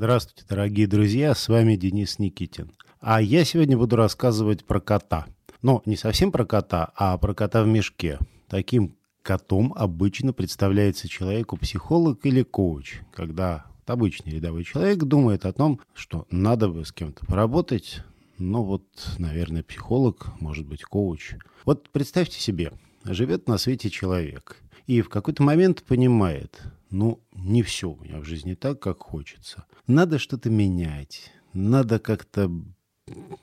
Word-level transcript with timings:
Здравствуйте, 0.00 0.44
дорогие 0.48 0.86
друзья, 0.86 1.34
с 1.34 1.48
вами 1.48 1.74
Денис 1.74 2.20
Никитин. 2.20 2.70
А 3.00 3.20
я 3.20 3.44
сегодня 3.44 3.76
буду 3.76 3.96
рассказывать 3.96 4.64
про 4.64 4.78
кота. 4.78 5.26
Но 5.60 5.82
не 5.86 5.96
совсем 5.96 6.30
про 6.30 6.46
кота, 6.46 6.92
а 6.94 7.18
про 7.18 7.34
кота 7.34 7.64
в 7.64 7.66
мешке. 7.66 8.20
Таким 8.46 8.94
котом 9.22 9.74
обычно 9.74 10.32
представляется 10.32 11.08
человеку 11.08 11.56
психолог 11.56 12.24
или 12.24 12.44
коуч, 12.44 13.00
когда 13.12 13.66
обычный 13.86 14.34
рядовой 14.34 14.62
человек 14.62 14.98
думает 14.98 15.44
о 15.44 15.52
том, 15.52 15.80
что 15.94 16.28
надо 16.30 16.68
бы 16.68 16.84
с 16.84 16.92
кем-то 16.92 17.26
поработать, 17.26 18.04
ну 18.38 18.62
вот, 18.62 18.84
наверное, 19.18 19.64
психолог, 19.64 20.28
может 20.38 20.64
быть, 20.64 20.84
коуч. 20.84 21.34
Вот 21.64 21.90
представьте 21.90 22.38
себе, 22.38 22.70
живет 23.02 23.48
на 23.48 23.58
свете 23.58 23.90
человек 23.90 24.62
и 24.88 25.02
в 25.02 25.10
какой-то 25.10 25.42
момент 25.44 25.84
понимает, 25.84 26.62
ну, 26.90 27.20
не 27.34 27.62
все 27.62 27.90
у 27.90 28.02
меня 28.02 28.18
в 28.18 28.24
жизни 28.24 28.54
так, 28.54 28.80
как 28.80 29.02
хочется. 29.02 29.66
Надо 29.86 30.18
что-то 30.18 30.48
менять, 30.50 31.30
надо 31.52 31.98
как-то 31.98 32.50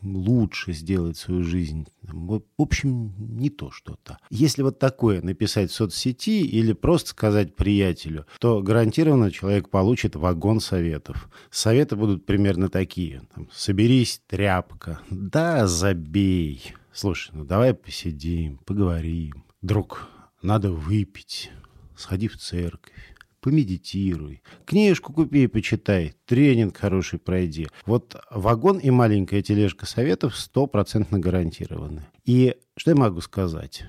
лучше 0.02 0.73
сделать 0.73 1.18
свою 1.18 1.44
жизнь. 1.44 1.88
В 2.02 2.41
общем, 2.58 3.13
не 3.18 3.49
то 3.49 3.71
что-то. 3.71 4.18
Если 4.30 4.63
вот 4.63 4.80
такое 4.80 5.21
написать 5.21 5.71
в 5.71 5.76
соцсети 5.76 6.41
или 6.41 6.73
просто 6.73 7.12
сказать 7.12 7.55
приятелю, 7.55 8.26
то 8.40 8.62
гарантированно 8.62 9.32
человек 9.32 9.70
получит 9.70 10.16
вагон 10.16 10.59
советов. 10.59 11.30
Советы 11.52 11.96
будут 11.96 12.26
примерно 12.26 12.70
такие. 12.70 13.21
Там, 13.34 13.49
Соберись, 13.52 14.21
тряпка. 14.27 14.99
Да, 15.09 15.68
забей. 15.68 16.73
Слушай, 16.91 17.32
ну 17.34 17.46
давай 17.46 17.73
посидим, 17.73 18.57
поговорим. 18.66 19.46
Друг, 19.62 20.07
надо 20.45 20.72
выпить. 20.72 21.52
Сходи 21.98 22.27
в 22.27 22.38
церковь 22.38 23.16
помедитируй, 23.45 24.41
книжку 24.66 25.13
купи 25.13 25.44
и 25.44 25.48
почитай, 25.48 26.16
тренинг 26.26 26.77
хороший 26.77 27.20
пройди. 27.20 27.68
Вот 27.85 28.16
вагон 28.31 28.80
и 28.80 28.90
маленькая 28.90 29.44
тележка 29.44 29.85
советов 29.85 30.35
стопроцентно 30.35 31.20
гарантированы. 31.20 32.07
И 32.26 32.55
что 32.76 32.90
я 32.90 32.98
могу 32.98 33.21
сказать? 33.21 33.85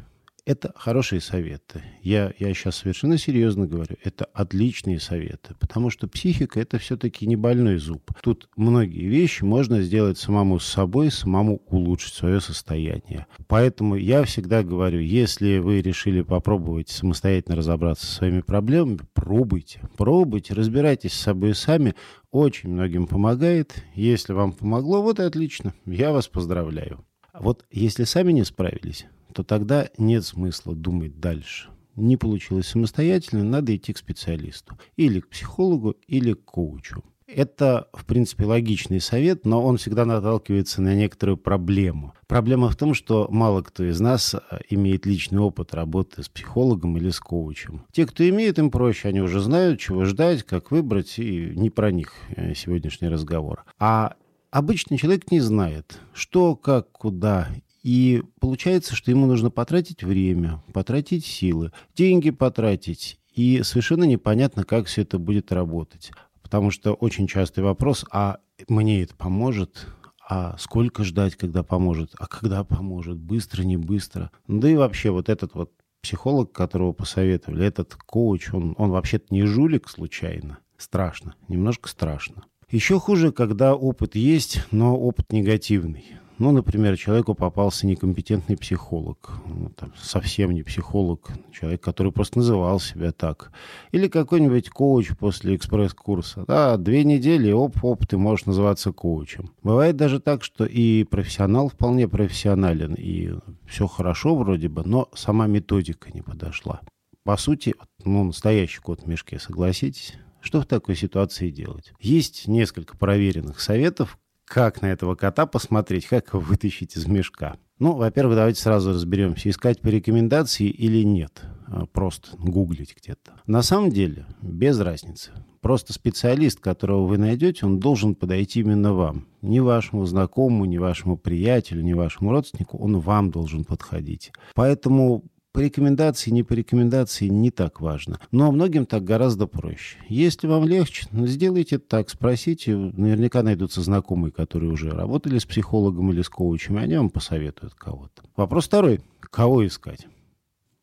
Это 0.47 0.73
хорошие 0.77 1.21
советы. 1.21 1.83
Я, 2.03 2.33
я 2.39 2.55
сейчас 2.55 2.77
совершенно 2.77 3.19
серьезно 3.19 3.67
говорю. 3.67 3.97
Это 4.05 4.27
отличные 4.27 5.01
советы. 5.01 5.57
Потому 5.59 5.91
что 5.91 6.07
психика– 6.07 6.61
это 6.61 6.79
все-таки 6.79 7.27
не 7.27 7.35
больной 7.35 7.79
зуб. 7.79 8.13
Тут 8.23 8.49
многие 8.55 9.09
вещи 9.09 9.43
можно 9.43 9.83
сделать 9.83 10.19
самому 10.19 10.61
с 10.61 10.67
собой, 10.67 11.11
самому 11.11 11.63
улучшить 11.67 12.15
свое 12.15 12.41
состояние. 12.41 13.27
Поэтому 13.49 13.97
я 13.97 14.23
всегда 14.23 14.63
говорю, 14.63 15.01
если 15.01 15.59
вы 15.59 15.83
решили 15.83 16.23
попробовать 16.23 16.91
самостоятельно 16.91 17.57
разобраться 17.57 18.07
со 18.07 18.15
своими 18.15 18.41
проблемами, 18.41 19.01
пробуйте. 19.15 19.81
Пробуйте, 19.97 20.55
разбирайтесь 20.55 21.15
с 21.15 21.21
собой 21.23 21.57
сами. 21.57 21.97
Очень 22.31 22.71
многим 22.71 23.09
помогает. 23.09 23.83
Если 23.97 24.33
вам 24.33 24.53
помогло, 24.53 25.03
вот 25.03 25.19
и 25.19 25.25
отлично. 25.25 25.75
Я 25.87 26.13
вас 26.13 26.29
поздравляю. 26.29 27.05
Вот 27.35 27.65
если 27.73 28.05
сами 28.05 28.31
не 28.31 28.45
справились, 28.45 29.07
то 29.37 29.45
тогда 29.45 29.91
нет 29.99 30.25
смысла 30.25 30.75
думать 30.75 31.21
дальше. 31.21 31.69
Не 31.95 32.17
получилось 32.17 32.69
самостоятельно, 32.69 33.45
надо 33.45 33.77
идти 33.77 33.93
к 33.93 33.99
специалисту. 33.99 34.79
Или 34.97 35.21
к 35.21 35.29
психологу, 35.29 35.95
или 36.09 36.33
к 36.33 36.43
коучу. 36.43 37.05
Это, 37.27 37.89
в 37.93 38.07
принципе, 38.07 38.47
логичный 38.47 38.99
совет, 38.99 39.45
но 39.45 39.63
он 39.63 39.77
всегда 39.77 40.07
наталкивается 40.07 40.81
на 40.81 40.95
некоторую 40.95 41.37
проблему. 41.37 42.15
Проблема 42.27 42.71
в 42.71 42.77
том, 42.77 42.95
что 42.95 43.29
мало 43.31 43.61
кто 43.61 43.85
из 43.85 44.01
нас 44.01 44.35
э, 44.35 44.41
имеет 44.71 45.05
личный 45.05 45.41
опыт 45.41 45.75
работы 45.75 46.23
с 46.23 46.31
психологом 46.31 46.97
или 46.97 47.11
с 47.11 47.21
коучем. 47.21 47.85
Те, 47.93 48.07
кто 48.07 48.27
имеет, 48.27 48.59
им 48.59 48.71
проще, 48.71 49.09
они 49.09 49.21
уже 49.21 49.41
знают, 49.41 49.81
чего 49.81 50.07
ждать, 50.07 50.45
как 50.45 50.71
выбрать, 50.71 51.19
и 51.19 51.53
не 51.55 51.69
про 51.69 51.91
них 51.91 52.15
э, 52.29 52.55
сегодняшний 52.55 53.09
разговор. 53.09 53.67
А 53.79 54.15
обычный 54.51 54.97
человек 54.97 55.31
не 55.31 55.41
знает, 55.41 56.01
что, 56.15 56.57
как, 56.57 56.91
куда 56.93 57.49
и 57.87 58.25
получается, 58.41 58.97
что 58.97 59.13
ему 59.13 59.27
нужно 59.27 59.49
потратить 59.49 60.03
время, 60.03 60.61
потратить 60.73 61.25
силы, 61.25 61.71
деньги 61.95 62.31
потратить. 62.31 63.21
И 63.33 63.63
совершенно 63.63 64.03
непонятно, 64.03 64.65
как 64.65 64.87
все 64.87 65.03
это 65.03 65.21
будет 65.21 65.53
работать. 65.53 66.11
Потому 66.43 66.73
что 66.73 66.95
очень 66.95 67.29
частый 67.29 67.63
вопрос, 67.63 68.05
а 68.11 68.39
мне 68.67 69.05
это 69.05 69.15
поможет? 69.15 69.87
А 70.29 70.57
сколько 70.59 71.05
ждать, 71.05 71.37
когда 71.37 71.63
поможет? 71.63 72.11
А 72.19 72.27
когда 72.27 72.65
поможет? 72.65 73.19
Быстро, 73.19 73.63
не 73.63 73.77
быстро? 73.77 74.33
Да 74.49 74.69
и 74.69 74.75
вообще 74.75 75.11
вот 75.13 75.29
этот 75.29 75.55
вот 75.55 75.71
психолог, 76.03 76.51
которого 76.51 76.93
посоветовали, 76.93 77.65
этот 77.65 77.95
коуч, 77.95 78.53
он, 78.53 78.75
он 78.79 78.91
вообще-то 78.91 79.27
не 79.31 79.45
жулик 79.45 79.89
случайно. 79.89 80.59
Страшно, 80.77 81.37
немножко 81.47 81.89
страшно. 81.89 82.47
Еще 82.69 82.99
хуже, 82.99 83.31
когда 83.31 83.77
опыт 83.77 84.17
есть, 84.17 84.63
но 84.73 84.99
опыт 84.99 85.31
негативный. 85.31 86.17
Ну, 86.39 86.53
например, 86.53 86.99
человеку 86.99 87.35
попался 87.35 87.87
некомпетентный 87.87 88.59
психолог, 88.59 89.33
ну, 89.47 89.71
там, 89.71 89.93
совсем 89.97 90.51
не 90.51 90.63
психолог, 90.63 91.31
человек, 91.51 91.81
который 91.83 92.13
просто 92.13 92.39
называл 92.39 92.79
себя 92.79 93.13
так. 93.13 93.53
Или 93.91 94.09
какой-нибудь 94.09 94.69
коуч 94.69 95.17
после 95.19 95.57
экспресс-курса. 95.57 96.45
Да, 96.47 96.77
две 96.77 97.05
недели, 97.05 97.51
оп-оп, 97.53 98.07
ты 98.07 98.19
можешь 98.19 98.45
называться 98.45 98.93
коучем. 98.93 99.51
Бывает 99.63 99.97
даже 99.97 100.21
так, 100.21 100.45
что 100.45 100.67
и 100.67 101.05
профессионал 101.05 101.69
вполне 101.69 102.07
профессионален, 102.07 102.95
и 102.95 103.33
все 103.67 103.87
хорошо 103.87 104.37
вроде 104.37 104.69
бы, 104.69 104.83
но 104.85 105.09
сама 105.15 105.47
методика 105.47 106.11
не 106.13 106.21
подошла. 106.21 106.81
По 107.25 107.39
сути, 107.39 107.75
ну, 108.05 108.25
настоящий 108.25 108.81
кот 108.81 109.03
в 109.03 109.07
мешке, 109.07 109.39
согласитесь? 109.39 110.15
Что 110.41 110.61
в 110.61 110.67
такой 110.67 110.95
ситуации 110.95 111.51
делать? 111.51 111.93
Есть 111.99 112.47
несколько 112.47 112.97
проверенных 112.97 113.59
советов, 113.59 114.19
как 114.47 114.81
на 114.81 114.87
этого 114.87 115.15
кота 115.15 115.45
посмотреть, 115.47 116.07
как 116.07 116.29
его 116.29 116.41
вытащить 116.41 116.97
из 116.97 117.07
мешка. 117.07 117.57
Ну, 117.79 117.93
во-первых, 117.93 118.37
давайте 118.37 118.61
сразу 118.61 118.91
разберемся, 118.91 119.51
искать 119.51 119.81
по 119.81 119.89
рекомендации 119.89 120.69
или 120.69 121.05
нет. 121.05 121.43
А, 121.67 121.85
просто 121.85 122.37
гуглить 122.39 122.97
где-то. 122.97 123.33
На 123.47 123.63
самом 123.63 123.91
деле, 123.91 124.25
без 124.41 124.81
разницы. 124.81 125.33
Просто 125.61 125.93
специалист, 125.93 126.61
которого 126.61 127.07
вы 127.07 127.19
найдете, 127.19 127.67
он 127.67 127.81
должен 127.81 128.15
подойти 128.15 128.61
именно 128.61 128.95
вам. 128.95 129.27
Ни 129.43 129.59
вашему 129.59 130.07
знакомому, 130.07 130.65
ни 130.65 130.79
вашему 130.79 131.19
приятелю, 131.19 131.83
ни 131.83 131.93
вашему 131.93 132.31
родственнику, 132.31 132.79
он 132.79 133.01
вам 133.01 133.31
должен 133.31 133.65
подходить. 133.65 134.33
Поэтому 134.55 135.25
по 135.57 135.61
рекомендации, 135.61 136.31
не 136.31 136.43
по 136.43 136.53
рекомендации 136.53 137.29
не 137.29 137.51
так 137.51 137.81
важно. 137.81 138.21
Но 138.31 138.53
многим 138.53 138.85
так 138.85 139.05
гораздо 139.05 139.47
проще. 139.47 139.97
Если 140.07 140.47
вам 140.47 140.69
легче, 140.69 141.07
ну, 141.13 141.27
сделайте 141.27 141.79
так, 141.79 142.11
спросите. 142.11 142.77
Наверняка 142.77 143.43
найдутся 143.43 143.81
знакомые, 143.81 144.33
которые 144.33 144.71
уже 144.71 144.91
работали 144.91 145.39
с 145.39 145.47
психологом 145.47 146.13
или 146.13 146.21
с 146.21 146.29
коучем, 146.29 146.79
и 146.79 146.83
они 146.83 146.99
вам 146.99 147.09
посоветуют 147.09 147.73
кого-то. 147.73 148.23
Вопрос 148.37 148.67
второй. 148.67 149.01
Кого 149.21 149.67
искать? 149.67 150.07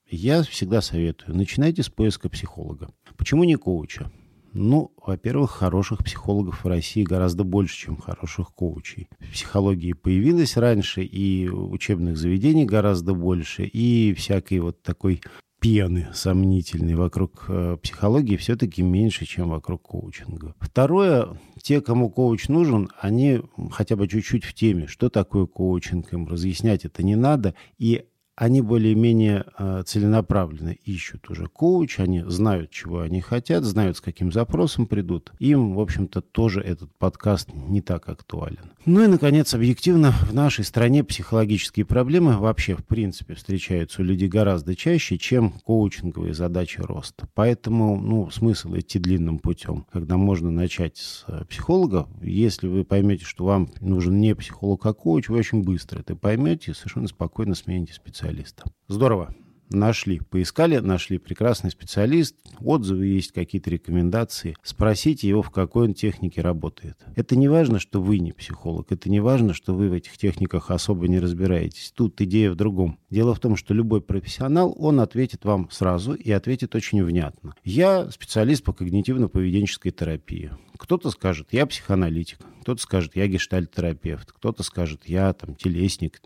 Я 0.10 0.42
всегда 0.42 0.82
советую. 0.82 1.38
Начинайте 1.38 1.84
с 1.84 1.90
поиска 1.90 2.28
психолога. 2.28 2.90
Почему 3.16 3.44
не 3.44 3.58
коуча? 3.58 4.12
Ну, 4.54 4.94
во-первых, 5.04 5.52
хороших 5.52 6.04
психологов 6.04 6.64
в 6.64 6.68
России 6.68 7.04
гораздо 7.04 7.44
больше, 7.44 7.76
чем 7.76 7.98
хороших 7.98 8.54
коучей. 8.54 9.10
Психологии 9.32 9.94
появилась 9.94 10.58
раньше, 10.58 11.04
и 11.04 11.50
учебных 11.50 12.18
заведений 12.18 12.66
гораздо 12.66 13.14
больше, 13.16 13.66
и 13.66 14.14
всякой 14.14 14.60
вот 14.60 14.84
такой 14.84 15.22
пены 15.60 16.10
сомнительной 16.14 16.96
вокруг 16.96 17.46
э, 17.48 17.78
психологии 17.82 18.36
все-таки 18.36 18.82
меньше, 18.82 19.26
чем 19.26 19.50
вокруг 19.50 19.82
коучинга. 19.82 20.56
Второе, 20.60 21.40
те, 21.62 21.80
кому 21.80 22.10
коуч 22.10 22.50
нужен, 22.50 22.90
они 23.00 23.42
хотя 23.72 23.96
бы 23.96 24.10
чуть-чуть 24.10 24.44
в 24.44 24.54
теме, 24.54 24.88
что 24.88 25.10
такое 25.10 25.46
коучинг, 25.46 26.12
им 26.12 26.28
разъяснять 26.28 26.84
это 26.84 27.02
не 27.02 27.16
надо, 27.16 27.56
и 27.78 28.04
они 28.36 28.62
более-менее 28.62 29.46
э, 29.58 29.84
целенаправленно 29.86 30.76
ищут 30.86 31.30
уже 31.30 31.46
коуч, 31.48 32.00
они 32.00 32.24
знают, 32.26 32.72
чего 32.72 33.02
они 33.02 33.22
хотят, 33.22 33.64
знают, 33.64 33.98
с 33.98 34.02
каким 34.02 34.32
запросом 34.32 34.88
придут. 34.88 35.32
Им, 35.38 35.76
в 35.76 35.80
общем-то, 35.80 36.22
тоже 36.22 36.62
этот 36.62 36.92
подкаст 36.98 37.50
не 37.54 37.82
так 37.82 38.10
актуален. 38.10 38.72
Ну 38.86 39.04
и, 39.04 39.08
наконец, 39.08 39.54
объективно, 39.54 40.12
в 40.12 40.34
нашей 40.34 40.64
стране 40.64 41.04
психологические 41.04 41.86
проблемы 41.86 42.38
вообще, 42.38 42.76
в 42.76 42.84
принципе, 42.84 43.36
встречаются 43.36 44.02
у 44.02 44.06
людей 44.06 44.28
гораздо 44.28 44.76
чаще, 44.76 45.18
чем 45.18 45.52
коучинговые 45.64 46.34
задачи 46.34 46.82
роста. 46.82 47.28
Поэтому, 47.36 48.00
ну, 48.00 48.32
смысл 48.32 48.76
идти 48.76 48.98
длинным 48.98 49.38
путем, 49.38 49.86
когда 49.92 50.18
можно 50.18 50.50
начать 50.50 50.98
с 50.98 51.24
э, 51.28 51.46
психолога. 51.48 52.08
Если 52.22 52.68
вы 52.68 52.84
поймете, 52.84 53.26
что 53.26 53.46
вам 53.46 53.70
нужен 53.80 54.20
не 54.20 54.34
психолог, 54.34 54.84
а 54.88 54.94
коуч, 54.94 55.30
вы 55.30 55.38
очень 55.38 55.62
быстро 55.62 56.00
это 56.00 56.16
поймете 56.16 56.72
и 56.72 56.74
совершенно 56.74 57.08
спокойно 57.08 57.54
смените 57.54 57.94
специалиста 57.94 58.23
специалиста. 58.24 58.64
Здорово. 58.88 59.36
Нашли, 59.70 60.20
поискали, 60.20 60.78
нашли 60.78 61.18
прекрасный 61.18 61.72
специалист, 61.72 62.36
отзывы 62.60 63.08
есть, 63.08 63.32
какие-то 63.32 63.72
рекомендации. 63.72 64.56
Спросите 64.62 65.28
его, 65.28 65.42
в 65.42 65.50
какой 65.50 65.88
он 65.88 65.96
технике 65.96 66.42
работает. 66.42 66.98
Это 67.16 67.36
не 67.36 67.48
важно, 67.48 67.80
что 67.80 68.00
вы 68.00 68.20
не 68.20 68.34
психолог, 68.34 68.92
это 68.92 69.10
не 69.10 69.20
важно, 69.20 69.54
что 69.54 69.74
вы 69.74 69.90
в 69.90 69.94
этих 69.94 70.16
техниках 70.18 70.70
особо 70.70 71.08
не 71.08 71.20
разбираетесь. 71.20 71.92
Тут 71.96 72.22
идея 72.22 72.52
в 72.52 72.56
другом. 72.56 73.00
Дело 73.10 73.34
в 73.34 73.40
том, 73.40 73.56
что 73.56 73.74
любой 73.74 74.02
профессионал, 74.02 74.76
он 74.78 75.00
ответит 75.00 75.44
вам 75.44 75.68
сразу 75.72 76.14
и 76.14 76.30
ответит 76.30 76.76
очень 76.76 77.04
внятно. 77.04 77.56
Я 77.64 78.12
специалист 78.12 78.64
по 78.64 78.72
когнитивно-поведенческой 78.72 79.92
терапии. 79.92 80.52
Кто-то 80.78 81.12
скажет, 81.12 81.50
я 81.52 81.66
психоаналитик, 81.66 82.40
кто-то 82.62 82.82
скажет, 82.82 83.16
я 83.16 83.28
гештальт-терапевт, 83.28 84.32
кто-то 84.32 84.64
скажет, 84.64 85.06
я 85.06 85.34
там 85.34 85.56
телесник, 85.56 86.22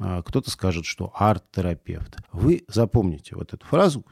а 0.00 0.22
кто-то 0.22 0.50
скажет, 0.50 0.84
что 0.84 1.12
арт-терапевт. 1.14 2.16
Вы 2.32 2.64
запомните 2.68 3.36
вот 3.36 3.52
эту 3.52 3.66
фразу, 3.66 4.04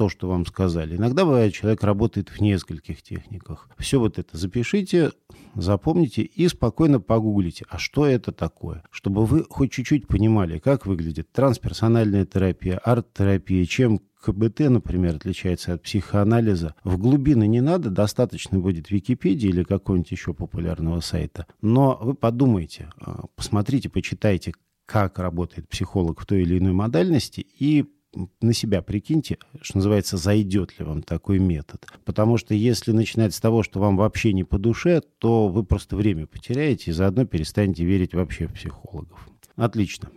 то, 0.00 0.08
что 0.08 0.28
вам 0.28 0.46
сказали. 0.46 0.96
Иногда 0.96 1.26
бывает, 1.26 1.52
человек 1.52 1.84
работает 1.84 2.30
в 2.30 2.40
нескольких 2.40 3.02
техниках. 3.02 3.68
Все 3.76 4.00
вот 4.00 4.18
это 4.18 4.38
запишите, 4.38 5.10
запомните 5.54 6.22
и 6.22 6.48
спокойно 6.48 7.00
погуглите, 7.00 7.66
а 7.68 7.76
что 7.76 8.06
это 8.06 8.32
такое, 8.32 8.82
чтобы 8.90 9.26
вы 9.26 9.44
хоть 9.50 9.72
чуть-чуть 9.72 10.06
понимали, 10.06 10.58
как 10.58 10.86
выглядит 10.86 11.30
трансперсональная 11.32 12.24
терапия, 12.24 12.78
арт-терапия, 12.78 13.66
чем 13.66 14.00
КБТ, 14.22 14.60
например, 14.70 15.16
отличается 15.16 15.74
от 15.74 15.82
психоанализа. 15.82 16.74
В 16.82 16.96
глубины 16.96 17.46
не 17.46 17.60
надо, 17.60 17.90
достаточно 17.90 18.58
будет 18.58 18.90
Википедии 18.90 19.50
или 19.50 19.64
какого-нибудь 19.64 20.12
еще 20.12 20.32
популярного 20.32 21.00
сайта. 21.00 21.46
Но 21.60 21.98
вы 22.00 22.14
подумайте, 22.14 22.90
а, 22.98 23.26
посмотрите, 23.36 23.90
почитайте, 23.90 24.54
как 24.86 25.18
работает 25.18 25.68
психолог 25.68 26.22
в 26.22 26.24
той 26.24 26.40
или 26.40 26.58
иной 26.58 26.72
модальности 26.72 27.46
и 27.58 27.84
на 28.40 28.52
себя 28.52 28.82
прикиньте, 28.82 29.38
что 29.60 29.78
называется, 29.78 30.16
зайдет 30.16 30.78
ли 30.78 30.84
вам 30.84 31.02
такой 31.02 31.38
метод. 31.38 31.86
Потому 32.04 32.36
что 32.36 32.54
если 32.54 32.92
начинать 32.92 33.34
с 33.34 33.40
того, 33.40 33.62
что 33.62 33.80
вам 33.80 33.96
вообще 33.96 34.32
не 34.32 34.44
по 34.44 34.58
душе, 34.58 35.02
то 35.18 35.48
вы 35.48 35.64
просто 35.64 35.96
время 35.96 36.26
потеряете 36.26 36.90
и 36.90 36.94
заодно 36.94 37.24
перестанете 37.24 37.84
верить 37.84 38.14
вообще 38.14 38.46
в 38.46 38.54
психологов. 38.54 39.28
Отлично. 39.56 40.10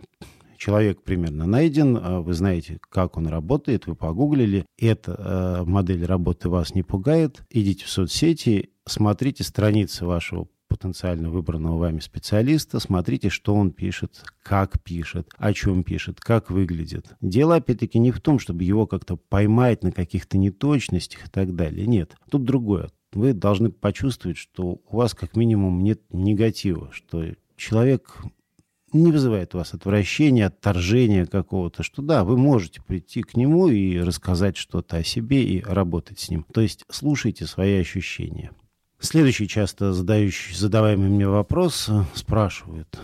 Человек 0.56 1.02
примерно 1.02 1.46
найден, 1.46 1.98
а 2.00 2.20
вы 2.20 2.32
знаете, 2.32 2.78
как 2.88 3.16
он 3.16 3.26
работает, 3.26 3.86
вы 3.86 3.94
погуглили. 3.94 4.64
Эта 4.78 5.14
э, 5.18 5.64
модель 5.68 6.06
работы 6.06 6.48
вас 6.48 6.74
не 6.74 6.82
пугает. 6.82 7.42
Идите 7.50 7.84
в 7.84 7.90
соцсети, 7.90 8.70
смотрите 8.86 9.44
страницы 9.44 10.06
вашего 10.06 10.48
потенциально 10.74 11.30
выбранного 11.30 11.78
вами 11.78 12.00
специалиста, 12.00 12.80
смотрите, 12.80 13.28
что 13.28 13.54
он 13.54 13.70
пишет, 13.70 14.24
как 14.42 14.82
пишет, 14.82 15.28
о 15.38 15.52
чем 15.52 15.84
пишет, 15.84 16.18
как 16.20 16.50
выглядит. 16.50 17.14
Дело, 17.20 17.56
опять-таки, 17.56 18.00
не 18.00 18.10
в 18.10 18.20
том, 18.20 18.40
чтобы 18.40 18.64
его 18.64 18.88
как-то 18.88 19.16
поймать 19.16 19.84
на 19.84 19.92
каких-то 19.92 20.36
неточностях 20.36 21.28
и 21.28 21.30
так 21.30 21.54
далее. 21.54 21.86
Нет, 21.86 22.16
тут 22.28 22.42
другое. 22.42 22.90
Вы 23.12 23.34
должны 23.34 23.70
почувствовать, 23.70 24.36
что 24.36 24.80
у 24.88 24.96
вас 24.96 25.14
как 25.14 25.36
минимум 25.36 25.84
нет 25.84 26.00
негатива, 26.10 26.90
что 26.92 27.24
человек 27.56 28.24
не 28.92 29.12
вызывает 29.12 29.54
у 29.54 29.58
вас 29.58 29.74
отвращения, 29.74 30.46
отторжения 30.46 31.24
какого-то, 31.24 31.84
что 31.84 32.02
да, 32.02 32.24
вы 32.24 32.36
можете 32.36 32.82
прийти 32.82 33.22
к 33.22 33.36
нему 33.36 33.68
и 33.68 33.98
рассказать 33.98 34.56
что-то 34.56 34.96
о 34.96 35.04
себе 35.04 35.44
и 35.44 35.62
работать 35.62 36.18
с 36.18 36.30
ним. 36.30 36.44
То 36.52 36.60
есть 36.60 36.84
слушайте 36.90 37.46
свои 37.46 37.78
ощущения. 37.78 38.50
Следующий 39.04 39.46
часто 39.46 39.92
задающий, 39.92 40.56
задаваемый 40.56 41.10
мне 41.10 41.28
вопрос 41.28 41.90
э, 41.90 42.04
спрашивают, 42.14 42.98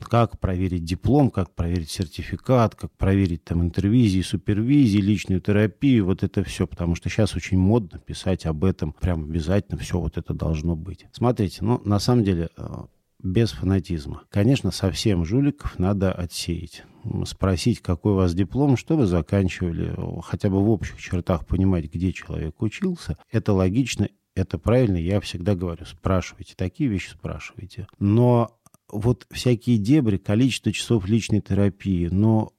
как 0.00 0.40
проверить 0.40 0.84
диплом, 0.84 1.30
как 1.30 1.54
проверить 1.54 1.90
сертификат, 1.90 2.74
как 2.74 2.90
проверить 2.92 3.44
там 3.44 3.60
интервизии, 3.60 4.22
супервизии, 4.22 4.96
личную 4.96 5.42
терапию, 5.42 6.06
вот 6.06 6.22
это 6.22 6.42
все, 6.42 6.66
потому 6.66 6.94
что 6.94 7.10
сейчас 7.10 7.36
очень 7.36 7.58
модно 7.58 7.98
писать 7.98 8.46
об 8.46 8.64
этом, 8.64 8.94
прям 8.94 9.24
обязательно 9.24 9.76
все 9.76 10.00
вот 10.00 10.16
это 10.16 10.32
должно 10.32 10.74
быть. 10.74 11.04
Смотрите, 11.12 11.58
ну, 11.60 11.82
на 11.84 11.98
самом 11.98 12.24
деле, 12.24 12.48
э, 12.56 12.66
без 13.22 13.52
фанатизма. 13.52 14.22
Конечно, 14.30 14.70
совсем 14.70 15.26
жуликов 15.26 15.78
надо 15.78 16.12
отсеять. 16.12 16.84
Спросить, 17.26 17.80
какой 17.80 18.12
у 18.12 18.16
вас 18.16 18.34
диплом, 18.34 18.78
что 18.78 18.96
вы 18.96 19.04
заканчивали, 19.04 19.94
хотя 20.22 20.48
бы 20.48 20.64
в 20.64 20.70
общих 20.70 20.98
чертах 20.98 21.46
понимать, 21.46 21.92
где 21.92 22.10
человек 22.10 22.62
учился, 22.62 23.18
это 23.30 23.52
логично 23.52 24.08
это 24.40 24.58
правильно, 24.58 24.96
я 24.96 25.20
всегда 25.20 25.54
говорю, 25.54 25.84
спрашивайте, 25.84 26.54
такие 26.56 26.88
вещи 26.90 27.10
спрашивайте. 27.10 27.86
Но 27.98 28.58
вот 28.88 29.26
всякие 29.30 29.78
дебри, 29.78 30.16
количество 30.16 30.72
часов 30.72 31.06
личной 31.06 31.40
терапии, 31.40 32.08
но 32.10 32.52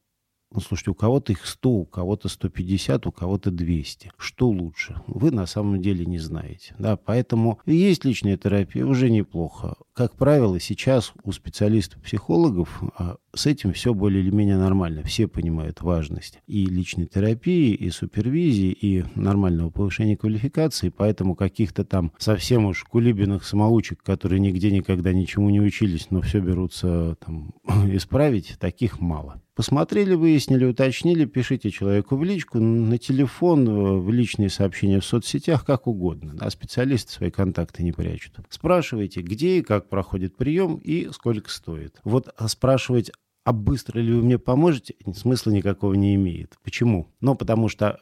ну, 0.54 0.60
слушайте, 0.60 0.92
у 0.92 0.96
кого-то 0.96 1.32
их 1.32 1.46
100, 1.46 1.70
у 1.70 1.86
кого-то 1.86 2.28
150, 2.28 3.08
у 3.08 3.12
кого-то 3.12 3.52
200. 3.52 4.12
Что 4.18 4.50
лучше? 4.50 5.02
Вы 5.08 5.32
на 5.32 5.46
самом 5.46 5.82
деле 5.82 6.06
не 6.06 6.20
знаете. 6.20 6.76
Да, 6.78 6.98
поэтому 6.98 7.60
есть 7.66 8.04
личная 8.04 8.38
терапия, 8.38 8.86
уже 8.86 9.10
неплохо. 9.10 9.76
Как 9.94 10.16
правило, 10.16 10.60
сейчас 10.60 11.14
у 11.24 11.32
специалистов-психологов 11.32 12.82
а, 12.98 13.16
с 13.34 13.46
этим 13.46 13.72
все 13.72 13.94
более 13.94 14.22
или 14.22 14.32
менее 14.32 14.58
нормально. 14.58 15.04
Все 15.04 15.28
понимают 15.28 15.82
важность 15.82 16.40
и 16.48 16.66
личной 16.66 17.06
терапии, 17.06 17.74
и 17.74 17.90
супервизии, 17.90 18.72
и 18.72 19.06
нормального 19.16 19.70
повышения 19.70 20.18
квалификации. 20.18 20.90
Поэтому 20.90 21.36
каких-то 21.36 21.86
там 21.86 22.12
совсем 22.18 22.66
уж 22.66 22.84
кулибиных 22.84 23.46
самоучек, 23.46 24.04
которые 24.04 24.42
нигде 24.42 24.70
никогда 24.72 25.14
ничему 25.14 25.50
не 25.50 25.62
учились, 25.62 26.08
но 26.10 26.22
все 26.22 26.42
берутся 26.42 27.16
там 27.26 27.54
исправить, 27.94 28.58
таких 28.60 29.00
мало. 29.00 29.42
Посмотрели, 29.56 30.14
выяснили, 30.16 30.66
уточнили, 30.66 31.26
пишите 31.26 31.72
человеку 31.72 32.16
в 32.16 32.24
личку, 32.24 32.60
на 32.60 32.98
телефон, 32.98 33.68
э, 33.68 33.98
в 34.00 34.10
личные 34.12 34.50
сообщения 34.50 35.00
в 35.02 35.06
соцсетях, 35.06 35.66
как 35.66 35.88
угодно. 35.88 36.36
А 36.40 36.50
специалисты 36.50 37.12
свои 37.12 37.32
контакты 37.32 37.84
не 37.84 37.92
прячут. 37.92 38.40
Спрашивайте, 38.50 39.22
где 39.22 39.58
и 39.58 39.62
как 39.62 39.90
проходит 39.90 40.38
прием 40.38 40.78
и 40.78 41.10
сколько 41.12 41.50
стоит. 41.50 42.00
Вот 42.04 42.34
спрашивать 42.48 43.12
а 43.44 43.54
быстро 43.54 44.00
ли 44.00 44.14
вы 44.14 44.22
мне 44.22 44.38
поможете, 44.38 44.94
смысла 45.16 45.50
никакого 45.50 45.96
не 45.96 46.14
имеет. 46.16 46.58
Почему? 46.64 47.12
Ну, 47.22 47.36
потому 47.36 47.70
что 47.70 48.00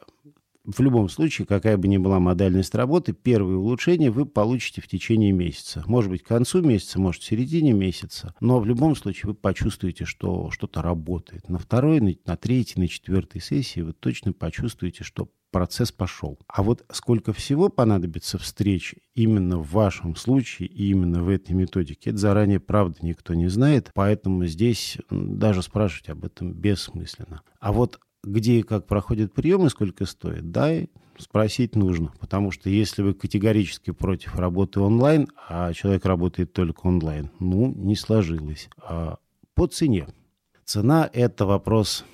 в 0.64 0.80
любом 0.80 1.08
случае, 1.08 1.46
какая 1.46 1.76
бы 1.76 1.88
ни 1.88 1.96
была 1.96 2.20
модальность 2.20 2.74
работы, 2.74 3.12
первые 3.12 3.58
улучшения 3.58 4.10
вы 4.10 4.26
получите 4.26 4.80
в 4.80 4.88
течение 4.88 5.32
месяца. 5.32 5.82
Может 5.86 6.10
быть, 6.10 6.22
к 6.22 6.28
концу 6.28 6.62
месяца, 6.62 7.00
может, 7.00 7.22
в 7.22 7.26
середине 7.26 7.72
месяца. 7.72 8.34
Но 8.40 8.60
в 8.60 8.66
любом 8.66 8.94
случае 8.94 9.28
вы 9.30 9.34
почувствуете, 9.34 10.04
что 10.04 10.50
что-то 10.50 10.82
работает. 10.82 11.48
На 11.48 11.58
второй, 11.58 12.00
на, 12.00 12.36
третьей, 12.36 12.80
на 12.80 12.88
четвертой 12.88 13.40
сессии 13.40 13.80
вы 13.80 13.92
точно 13.92 14.32
почувствуете, 14.32 15.02
что 15.02 15.30
процесс 15.50 15.90
пошел. 15.92 16.38
А 16.46 16.62
вот 16.62 16.84
сколько 16.92 17.32
всего 17.32 17.68
понадобится 17.68 18.38
встреч 18.38 18.94
именно 19.14 19.58
в 19.58 19.72
вашем 19.72 20.14
случае 20.14 20.68
и 20.68 20.90
именно 20.90 21.22
в 21.22 21.28
этой 21.28 21.52
методике, 21.52 22.10
это 22.10 22.18
заранее, 22.18 22.60
правда, 22.60 22.98
никто 23.02 23.34
не 23.34 23.48
знает, 23.48 23.90
поэтому 23.94 24.46
здесь 24.46 24.98
даже 25.10 25.62
спрашивать 25.62 26.10
об 26.10 26.24
этом 26.24 26.52
бессмысленно. 26.52 27.42
А 27.58 27.72
вот 27.72 27.98
где 28.22 28.60
и 28.60 28.62
как 28.62 28.86
проходит 28.86 29.32
прием 29.32 29.66
и 29.66 29.70
сколько 29.70 30.04
стоит, 30.06 30.50
да, 30.50 30.72
спросить 31.18 31.76
нужно. 31.76 32.12
Потому 32.20 32.50
что 32.50 32.70
если 32.70 33.02
вы 33.02 33.14
категорически 33.14 33.90
против 33.90 34.36
работы 34.36 34.80
онлайн, 34.80 35.28
а 35.48 35.72
человек 35.72 36.04
работает 36.04 36.52
только 36.52 36.86
онлайн, 36.86 37.30
ну, 37.38 37.72
не 37.74 37.96
сложилось. 37.96 38.68
А 38.78 39.18
по 39.54 39.66
цене. 39.66 40.08
Цена– 40.64 41.08
это 41.12 41.46
вопрос, 41.46 42.04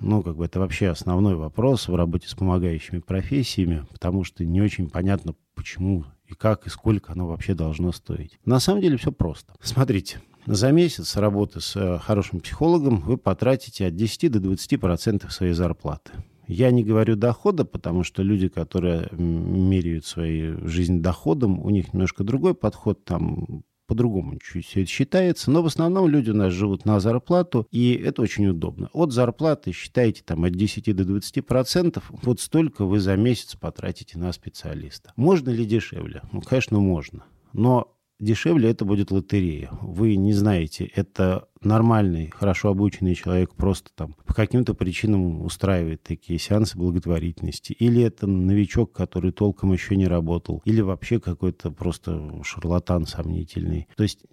ну, 0.00 0.22
как 0.22 0.36
бы 0.36 0.44
это 0.44 0.60
вообще 0.60 0.88
основной 0.88 1.34
вопрос 1.34 1.88
в 1.88 1.94
работе 1.94 2.28
с 2.28 2.34
помогающими 2.34 3.00
профессиями, 3.00 3.84
потому 3.90 4.24
что 4.24 4.44
не 4.44 4.60
очень 4.60 4.88
понятно, 4.88 5.34
почему 5.54 6.04
и 6.26 6.34
как, 6.34 6.66
и 6.66 6.70
сколько 6.70 7.12
оно 7.12 7.26
вообще 7.26 7.54
должно 7.54 7.92
стоить. 7.92 8.38
На 8.44 8.60
самом 8.60 8.80
деле 8.80 8.96
все 8.96 9.12
просто. 9.12 9.54
Смотрите, 9.60 10.20
за 10.46 10.72
месяц 10.72 11.16
работы 11.16 11.60
с 11.60 11.76
э, 11.76 11.98
хорошим 11.98 12.40
психологом 12.40 13.00
вы 13.00 13.16
потратите 13.16 13.86
от 13.86 13.96
10 13.96 14.30
до 14.30 14.38
20% 14.38 14.78
процентов 14.78 15.32
своей 15.32 15.52
зарплаты. 15.52 16.12
Я 16.46 16.70
не 16.70 16.84
говорю 16.84 17.16
дохода, 17.16 17.64
потому 17.64 18.04
что 18.04 18.22
люди, 18.22 18.48
которые 18.48 19.08
меряют 19.12 20.04
свою 20.04 20.66
жизнь 20.68 21.00
доходом, 21.00 21.58
у 21.58 21.70
них 21.70 21.94
немножко 21.94 22.22
другой 22.22 22.54
подход, 22.54 23.04
там 23.04 23.64
по-другому 23.86 24.38
чуть 24.38 24.66
все 24.66 24.82
это 24.82 24.90
считается, 24.90 25.50
но 25.50 25.62
в 25.62 25.66
основном 25.66 26.08
люди 26.08 26.30
у 26.30 26.34
нас 26.34 26.52
живут 26.52 26.84
на 26.84 27.00
зарплату, 27.00 27.66
и 27.70 27.94
это 27.94 28.22
очень 28.22 28.46
удобно. 28.46 28.88
От 28.92 29.12
зарплаты 29.12 29.72
считайте 29.72 30.22
там 30.24 30.44
от 30.44 30.52
10 30.52 30.94
до 30.96 31.04
20 31.04 31.46
процентов, 31.46 32.10
вот 32.22 32.40
столько 32.40 32.84
вы 32.84 33.00
за 33.00 33.16
месяц 33.16 33.56
потратите 33.56 34.18
на 34.18 34.32
специалиста. 34.32 35.12
Можно 35.16 35.50
ли 35.50 35.64
дешевле? 35.64 36.22
Ну, 36.32 36.40
конечно, 36.40 36.78
можно. 36.78 37.24
Но 37.52 37.93
дешевле 38.18 38.70
это 38.70 38.84
будет 38.84 39.10
лотерея. 39.10 39.70
Вы 39.82 40.16
не 40.16 40.32
знаете, 40.32 40.90
это 40.94 41.48
нормальный, 41.60 42.30
хорошо 42.30 42.70
обученный 42.70 43.14
человек 43.14 43.54
просто 43.54 43.90
там 43.94 44.14
по 44.26 44.34
каким-то 44.34 44.74
причинам 44.74 45.42
устраивает 45.42 46.02
такие 46.02 46.38
сеансы 46.38 46.76
благотворительности. 46.76 47.72
Или 47.72 48.02
это 48.02 48.26
новичок, 48.26 48.92
который 48.92 49.32
толком 49.32 49.72
еще 49.72 49.96
не 49.96 50.06
работал. 50.06 50.62
Или 50.64 50.80
вообще 50.80 51.20
какой-то 51.20 51.70
просто 51.70 52.42
шарлатан 52.42 53.06
сомнительный. 53.06 53.88
То 53.96 54.02
есть 54.02 54.24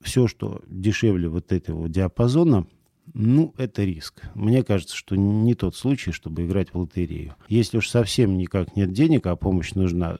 все, 0.00 0.26
что 0.26 0.62
дешевле 0.66 1.28
вот 1.28 1.52
этого 1.52 1.88
диапазона, 1.88 2.66
ну, 3.14 3.52
это 3.58 3.84
риск. 3.84 4.22
Мне 4.34 4.62
кажется, 4.62 4.96
что 4.96 5.16
не 5.16 5.54
тот 5.54 5.74
случай, 5.74 6.12
чтобы 6.12 6.46
играть 6.46 6.72
в 6.72 6.78
лотерею. 6.78 7.34
Если 7.48 7.78
уж 7.78 7.88
совсем 7.88 8.36
никак 8.36 8.76
нет 8.76 8.92
денег, 8.92 9.26
а 9.26 9.36
помощь 9.36 9.72
нужна, 9.74 10.18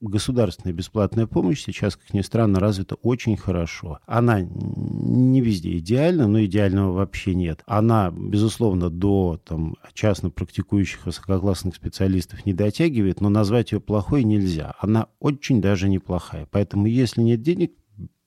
государственная 0.00 0.74
бесплатная 0.74 1.26
помощь 1.26 1.62
сейчас, 1.62 1.96
как 1.96 2.12
ни 2.14 2.20
странно, 2.20 2.60
развита 2.60 2.96
очень 2.96 3.36
хорошо. 3.36 3.98
Она 4.06 4.40
не 4.40 5.40
везде 5.40 5.78
идеальна, 5.78 6.26
но 6.26 6.44
идеального 6.44 6.92
вообще 6.92 7.34
нет. 7.34 7.62
Она, 7.66 8.10
безусловно, 8.10 8.90
до 8.90 9.40
там, 9.44 9.76
частно 9.94 10.30
практикующих 10.30 11.06
высококлассных 11.06 11.74
специалистов 11.74 12.46
не 12.46 12.52
дотягивает, 12.52 13.20
но 13.20 13.28
назвать 13.28 13.72
ее 13.72 13.80
плохой 13.80 14.24
нельзя. 14.24 14.74
Она 14.80 15.08
очень 15.20 15.60
даже 15.60 15.88
неплохая. 15.88 16.46
Поэтому, 16.50 16.86
если 16.86 17.22
нет 17.22 17.42
денег, 17.42 17.72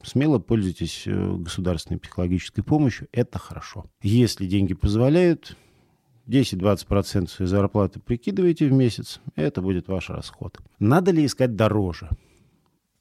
смело 0.03 0.39
пользуйтесь 0.39 1.03
э, 1.05 1.35
государственной 1.37 1.99
психологической 1.99 2.63
помощью, 2.63 3.07
это 3.11 3.39
хорошо. 3.39 3.85
Если 4.01 4.45
деньги 4.45 4.73
позволяют, 4.73 5.55
10-20% 6.27 7.27
своей 7.27 7.49
зарплаты 7.49 7.99
прикидываете 7.99 8.67
в 8.67 8.73
месяц, 8.73 9.19
это 9.35 9.61
будет 9.61 9.87
ваш 9.87 10.09
расход. 10.09 10.57
Надо 10.79 11.11
ли 11.11 11.25
искать 11.25 11.55
дороже? 11.55 12.09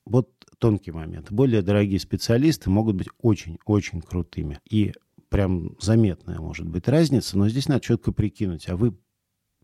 Вот 0.04 0.30
тонкий 0.58 0.92
момент. 0.92 1.30
Более 1.30 1.62
дорогие 1.62 1.98
специалисты 2.00 2.70
могут 2.70 2.96
быть 2.96 3.08
очень-очень 3.20 4.00
крутыми. 4.00 4.58
И 4.68 4.92
прям 5.28 5.76
заметная 5.80 6.38
может 6.38 6.68
быть 6.68 6.88
разница, 6.88 7.38
но 7.38 7.48
здесь 7.48 7.68
надо 7.68 7.80
четко 7.80 8.12
прикинуть, 8.12 8.68
а 8.68 8.76
вы 8.76 8.96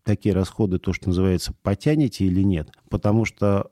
такие 0.03 0.33
расходы, 0.33 0.79
то, 0.79 0.93
что 0.93 1.09
называется, 1.09 1.53
потянете 1.61 2.25
или 2.25 2.41
нет. 2.41 2.71
Потому 2.89 3.25
что 3.25 3.71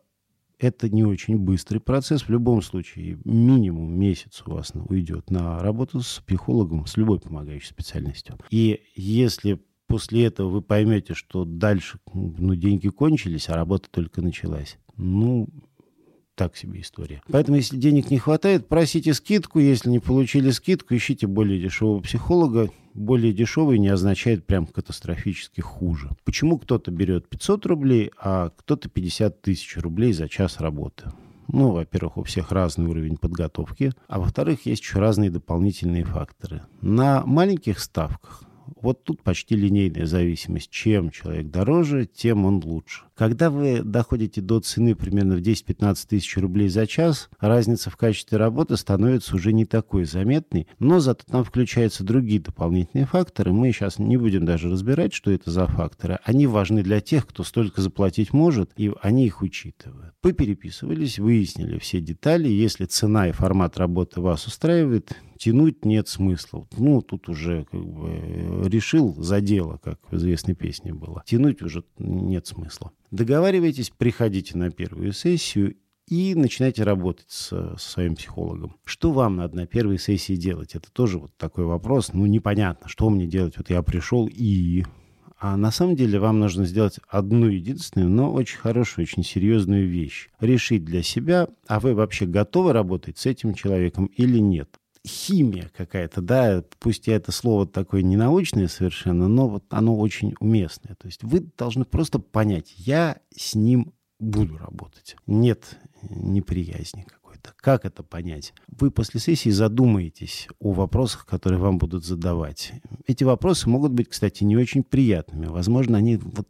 это 0.60 0.90
не 0.90 1.04
очень 1.04 1.38
быстрый 1.38 1.80
процесс. 1.80 2.24
В 2.24 2.30
любом 2.30 2.62
случае, 2.62 3.20
минимум 3.24 3.98
месяц 3.98 4.44
у 4.46 4.52
вас 4.52 4.72
уйдет 4.88 5.30
на 5.30 5.60
работу 5.60 6.02
с 6.02 6.22
психологом, 6.26 6.86
с 6.86 6.98
любой 6.98 7.20
помогающей 7.20 7.70
специальностью. 7.70 8.38
И 8.50 8.82
если 8.96 9.62
после 9.96 10.26
этого 10.26 10.50
вы 10.50 10.62
поймете, 10.62 11.14
что 11.14 11.46
дальше 11.46 12.00
ну, 12.14 12.54
деньги 12.54 12.90
кончились, 12.90 13.48
а 13.48 13.56
работа 13.56 13.88
только 13.90 14.22
началась, 14.22 14.78
ну, 14.98 15.48
так 16.36 16.58
себе 16.58 16.82
история. 16.82 17.22
Поэтому, 17.30 17.56
если 17.56 17.78
денег 17.78 18.12
не 18.12 18.20
хватает, 18.20 18.68
просите 18.68 19.14
скидку. 19.14 19.60
Если 19.60 19.90
не 19.90 20.00
получили 20.00 20.50
скидку, 20.50 20.94
ищите 20.94 21.28
более 21.28 21.62
дешевого 21.62 22.02
психолога. 22.02 22.70
Более 22.94 23.32
дешевый 23.32 23.80
не 23.80 23.88
означает 23.88 24.46
прям 24.46 24.68
катастрофически 24.68 25.62
хуже. 25.62 26.10
Почему 26.26 26.58
кто-то 26.58 26.92
берет 26.92 27.30
500 27.30 27.66
рублей, 27.68 28.12
а 28.20 28.50
кто-то 28.50 28.90
50 28.90 29.42
тысяч 29.42 29.78
рублей 29.78 30.12
за 30.12 30.28
час 30.28 30.60
работы? 30.60 31.10
Ну, 31.48 31.72
во-первых, 31.72 32.18
у 32.18 32.24
всех 32.24 32.52
разный 32.52 32.88
уровень 32.88 33.16
подготовки, 33.16 33.94
а 34.10 34.20
во-вторых, 34.20 34.66
есть 34.66 34.82
еще 34.82 35.00
разные 35.00 35.32
дополнительные 35.32 36.04
факторы. 36.04 36.64
На 36.82 37.26
маленьких 37.26 37.80
ставках 37.80 38.44
вот 38.82 39.04
тут 39.04 39.24
почти 39.24 39.56
линейная 39.56 40.06
зависимость. 40.06 40.70
Чем 40.70 41.12
человек 41.12 41.50
дороже, 41.50 42.06
тем 42.06 42.46
он 42.46 42.62
лучше. 42.64 43.04
Когда 43.16 43.50
вы 43.50 43.82
доходите 43.82 44.42
до 44.42 44.60
цены 44.60 44.96
примерно 44.96 45.36
в 45.36 45.42
10-15 45.42 46.08
тысяч 46.08 46.38
рублей 46.38 46.68
за 46.68 46.86
час, 46.86 47.30
разница 47.40 47.90
в 47.90 47.98
качестве 47.98 48.38
работы 48.38 48.76
становится 48.76 49.36
уже 49.36 49.54
не 49.54 49.66
такой 49.66 50.06
заметной, 50.06 50.68
но 50.80 51.00
зато 51.00 51.24
там 51.26 51.44
включаются 51.44 52.04
другие 52.04 52.42
дополнительные 52.42 53.06
факторы. 53.06 53.54
Мы 53.54 53.72
сейчас 53.72 54.00
не 54.00 54.18
будем 54.18 54.46
даже 54.46 54.70
разбирать, 54.70 55.14
что 55.14 55.32
это 55.32 55.50
за 55.50 55.68
факторы. 55.68 56.20
Они 56.24 56.46
важны 56.48 56.84
для 56.84 57.00
тех, 57.00 57.26
кто 57.26 57.44
столько 57.44 57.82
заплатить 57.82 58.34
может, 58.34 58.72
и 58.76 58.92
они 59.02 59.26
их 59.26 59.42
учитывают. 59.42 60.14
Попереписывались, 60.22 61.20
выяснили 61.20 61.80
все 61.80 62.02
детали. 62.02 62.50
Если 62.50 62.86
цена 62.86 63.30
и 63.30 63.32
формат 63.32 63.78
работы 63.78 64.20
вас 64.20 64.46
устраивает, 64.48 65.16
тянуть 65.38 65.86
нет 65.86 66.08
смысла. 66.08 66.68
Ну, 66.78 67.02
тут 67.02 67.30
уже 67.30 67.66
как 67.72 67.86
бы 67.86 68.68
решил 68.68 69.16
за 69.22 69.42
дело, 69.42 69.80
как 69.84 70.00
в 70.10 70.16
известной 70.16 70.56
песне 70.56 70.94
было. 70.94 71.24
Тянуть 71.26 71.62
уже 71.62 71.84
нет 71.98 72.48
смысла. 72.48 72.92
Договаривайтесь, 73.12 73.92
приходите 73.92 74.58
на 74.58 74.72
первую 74.72 75.14
сессию 75.14 75.76
и 76.08 76.36
начинайте 76.36 76.84
работать 76.84 77.30
со 77.30 77.76
своим 77.78 78.16
психологом. 78.16 78.76
Что 78.84 79.12
вам 79.12 79.38
надо 79.38 79.56
на 79.56 79.68
первой 79.68 79.98
сессии 79.98 80.36
делать? 80.36 80.76
Это 80.76 80.92
тоже 80.92 81.18
вот 81.18 81.36
такой 81.38 81.66
вопрос. 81.66 82.14
Ну, 82.14 82.26
непонятно, 82.26 82.88
что 82.88 83.10
мне 83.10 83.26
делать. 83.26 83.58
Вот 83.58 83.70
я 83.70 83.82
пришел 83.82 84.30
и... 84.32 84.84
А 85.38 85.58
на 85.58 85.70
самом 85.70 85.96
деле 85.96 86.18
вам 86.20 86.40
нужно 86.40 86.66
сделать 86.66 87.00
одну 87.10 87.48
единственную, 87.48 88.10
но 88.10 88.32
очень 88.32 88.58
хорошую, 88.58 89.04
очень 89.04 89.24
серьезную 89.24 89.88
вещь. 89.88 90.30
Решить 90.40 90.86
для 90.86 91.04
себя, 91.04 91.50
а 91.68 91.80
вы 91.80 91.94
вообще 91.94 92.26
готовы 92.26 92.72
работать 92.72 93.18
с 93.18 93.26
этим 93.26 93.54
человеком 93.54 94.06
или 94.06 94.40
нет 94.40 94.80
химия 95.06 95.70
какая-то, 95.76 96.22
да, 96.22 96.64
пусть 96.80 97.08
я 97.08 97.16
это 97.16 97.32
слово 97.32 97.68
такое 97.68 98.02
ненаучное 98.02 98.68
совершенно, 98.68 99.28
но 99.28 99.48
вот 99.48 99.66
оно 99.70 99.98
очень 99.98 100.34
уместное. 100.40 100.96
То 100.96 101.08
есть 101.08 101.24
вы 101.24 101.42
должны 101.58 101.86
просто 101.86 102.20
понять, 102.20 102.74
я 102.78 103.18
с 103.36 103.56
ним 103.56 103.94
буду 104.20 104.58
работать. 104.58 105.16
Нет 105.28 105.78
неприязни 106.10 107.04
какой-то. 107.04 107.54
Как 107.58 107.86
это 107.86 108.04
понять? 108.04 108.54
Вы 108.68 108.92
после 108.92 109.20
сессии 109.20 109.50
задумаетесь 109.50 110.48
о 110.60 110.74
вопросах, 110.74 111.26
которые 111.26 111.60
вам 111.60 111.78
будут 111.78 112.06
задавать. 112.06 112.74
Эти 113.08 113.24
вопросы 113.24 113.70
могут 113.70 113.92
быть, 113.92 114.10
кстати, 114.10 114.44
не 114.44 114.58
очень 114.58 114.84
приятными. 114.84 115.48
Возможно, 115.48 115.98
они 115.98 116.18
вот 116.18 116.48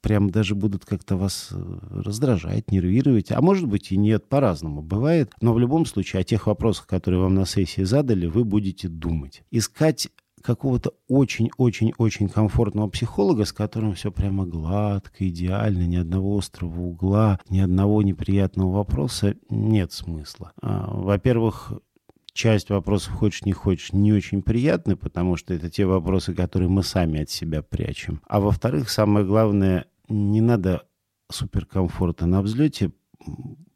прям 0.00 0.30
даже 0.30 0.54
будут 0.54 0.84
как-то 0.84 1.16
вас 1.16 1.48
э, 1.50 1.78
раздражать, 1.90 2.70
нервировать. 2.70 3.30
А 3.30 3.40
может 3.40 3.66
быть 3.66 3.92
и 3.92 3.96
нет, 3.96 4.28
по-разному 4.28 4.82
бывает. 4.82 5.32
Но 5.40 5.52
в 5.52 5.58
любом 5.58 5.86
случае 5.86 6.20
о 6.20 6.24
тех 6.24 6.46
вопросах, 6.46 6.86
которые 6.86 7.20
вам 7.20 7.34
на 7.34 7.46
сессии 7.46 7.82
задали, 7.82 8.26
вы 8.26 8.44
будете 8.44 8.88
думать. 8.88 9.42
Искать 9.50 10.08
какого-то 10.42 10.92
очень-очень-очень 11.08 12.28
комфортного 12.28 12.88
психолога, 12.88 13.44
с 13.44 13.52
которым 13.52 13.94
все 13.94 14.10
прямо 14.10 14.46
гладко, 14.46 15.28
идеально, 15.28 15.86
ни 15.86 15.96
одного 15.96 16.38
острого 16.38 16.80
угла, 16.80 17.38
ни 17.48 17.58
одного 17.58 18.02
неприятного 18.02 18.72
вопроса, 18.72 19.34
нет 19.50 19.92
смысла. 19.92 20.52
А, 20.62 20.90
во-первых, 20.90 21.72
часть 22.32 22.70
вопросов, 22.70 23.14
хочешь 23.14 23.44
не 23.44 23.52
хочешь, 23.52 23.92
не 23.92 24.12
очень 24.12 24.42
приятны, 24.42 24.96
потому 24.96 25.36
что 25.36 25.54
это 25.54 25.68
те 25.68 25.84
вопросы, 25.84 26.34
которые 26.34 26.68
мы 26.68 26.82
сами 26.82 27.22
от 27.22 27.30
себя 27.30 27.62
прячем. 27.62 28.22
А 28.26 28.40
во-вторых, 28.40 28.90
самое 28.90 29.26
главное, 29.26 29.86
не 30.10 30.40
надо 30.40 30.82
суперкомфорта 31.30 32.26
на 32.26 32.42
взлете. 32.42 32.92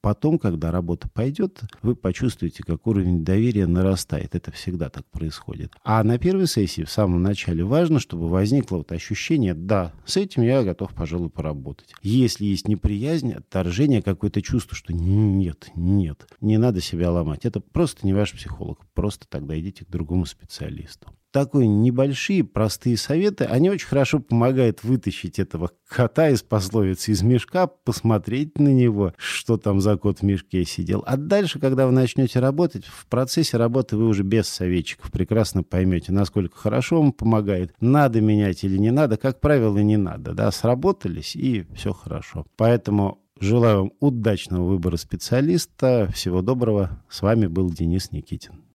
Потом, 0.01 0.39
когда 0.39 0.71
работа 0.71 1.09
пойдет, 1.09 1.63
вы 1.81 1.97
почувствуете, 1.97 2.63
как 2.63 2.87
уровень 2.87 3.25
доверия 3.25 3.67
нарастает. 3.67 4.35
Это 4.35 4.53
всегда 4.53 4.91
так 4.91 5.07
происходит. 5.07 5.73
А 5.83 6.05
на 6.05 6.19
первой 6.19 6.47
сессии, 6.47 6.83
в 6.83 6.91
самом 6.91 7.23
начале, 7.23 7.65
важно, 7.65 8.01
чтобы 8.01 8.29
возникло 8.29 8.79
вот 8.79 8.93
ощущение, 8.93 9.55
да, 9.55 9.95
с 10.05 10.19
этим 10.19 10.43
я 10.43 10.63
готов, 10.63 10.93
пожалуй, 10.93 11.31
поработать. 11.31 11.95
Если 12.03 12.45
есть 12.45 12.69
неприязнь, 12.69 13.33
отторжение, 13.33 14.03
какое-то 14.03 14.43
чувство, 14.43 14.77
что 14.77 14.93
нет, 14.93 15.71
нет, 15.75 16.27
не 16.43 16.59
надо 16.59 16.83
себя 16.83 17.11
ломать. 17.11 17.47
Это 17.47 17.61
просто 17.61 18.07
не 18.07 18.13
ваш 18.13 18.33
психолог. 18.33 18.81
Просто 18.93 19.27
тогда 19.27 19.59
идите 19.59 19.87
к 19.87 19.91
другому 19.91 20.27
специалисту 20.27 21.15
такой 21.35 21.67
небольшие, 21.67 22.45
простые 22.45 22.97
советы, 22.97 23.43
они 23.43 23.69
очень 23.69 23.89
хорошо 23.89 24.21
помогают 24.21 24.85
вытащить 24.85 25.41
этого 25.41 25.73
кота 25.89 26.29
из 26.29 26.43
пословицы 26.43 27.11
из 27.11 27.23
мешка, 27.23 27.67
посмотреть 27.67 28.61
на 28.61 28.69
него, 28.69 29.15
что 29.17 29.57
там 29.57 29.81
за 29.81 29.97
кот 29.97 30.21
в 30.21 30.23
мешке 30.23 30.65
сидел. 30.65 31.03
А 31.09 31.17
дальше, 31.17 31.59
когда 31.59 31.87
вы 31.87 31.93
начнете 31.93 32.39
работать, 32.39 32.85
в 32.85 33.07
процессе 33.07 33.57
работы 33.57 33.97
вы 33.97 34.07
уже 34.07 34.23
без 34.23 34.49
советчиков 34.49 35.11
прекрасно 35.11 35.65
поймете, 35.65 36.13
насколько 36.13 36.57
хорошо 36.57 37.03
вам 37.03 37.11
помогает, 37.11 37.75
надо 37.81 38.21
менять 38.21 38.63
или 38.63 38.77
не 38.79 38.93
надо. 38.93 39.17
Как 39.17 39.41
правило, 39.41 39.79
не 39.79 39.97
надо. 39.97 40.35
Да? 40.35 40.53
Сработались, 40.53 41.35
и 41.35 41.67
все 41.75 41.93
хорошо. 41.93 42.47
Поэтому 42.57 43.19
желаю 43.41 43.79
вам 43.79 43.93
удачного 43.99 44.69
выбора 44.69 44.97
специалиста. 44.97 46.09
Всего 46.15 46.43
доброго. 46.43 47.03
С 47.11 47.23
вами 47.23 47.49
был 47.49 47.73
Денис 47.73 48.13
Никитин. 48.13 48.65